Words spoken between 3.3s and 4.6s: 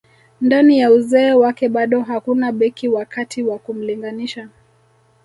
wa kumlinganisha